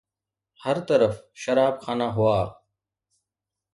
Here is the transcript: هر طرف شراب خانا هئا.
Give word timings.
هر 0.63 0.77
طرف 0.89 1.15
شراب 1.41 1.75
خانا 1.83 2.07
هئا. 2.17 2.41